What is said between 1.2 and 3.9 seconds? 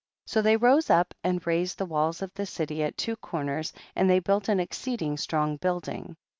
and raised the walls of the city at the two corners,